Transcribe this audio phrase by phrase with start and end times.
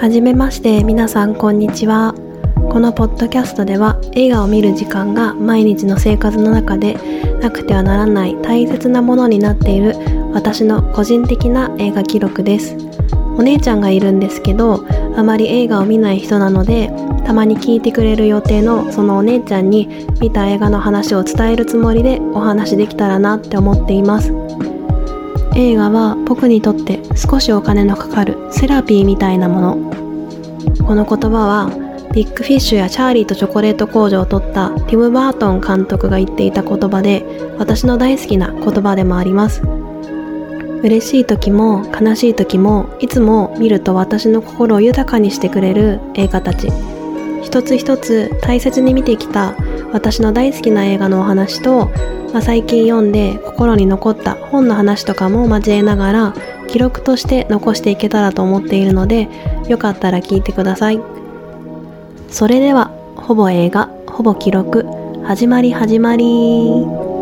[0.00, 2.14] はじめまして皆さんこんにちは。
[2.70, 6.94] このポッドキャストでは映画を見る時間が毎日の生活の中で
[7.42, 9.94] なくてはならない大切なものになっている
[10.32, 12.78] 私の個人的な映画記録です。
[13.36, 16.90] お姉ちゃんがいるんですけどあまり映画を見ない人なので
[17.26, 24.32] たまに聞いてくれる予定のそのお姉ちゃんに見た映画の話を伝えるつもりでお話できたらなって思っています。
[25.56, 29.99] 映画は僕にとって少しお金のかかるセラピーみたいなもの。
[30.78, 31.70] この言葉は
[32.12, 37.24] ビッグフィッシュやチャーリーとチョコレート工場を取ったティム・バートン監督が言っていた言葉で
[37.58, 39.62] 私の大好きな言葉でもあります。
[40.82, 46.68] 嬉しい時も悲しい時もいつも見ると私の心を豊かにしてくれる映画たち。
[47.42, 49.54] 一つ一つ大切に見てきた
[49.92, 51.86] 私の大好きな映画のお話と、
[52.32, 56.34] まあ、最近読んで心に残った本の話とかも交えながら
[56.68, 59.28] 記録として残していけたらと思っているので
[59.68, 61.00] よかったら聞いてください。
[62.28, 64.86] それではほぼ映画ほぼ記録
[65.24, 67.19] 始まり始まり。